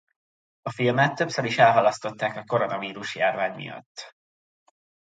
[0.61, 4.15] A filmet többször is elhalasztották a koronavírus járvány miatt.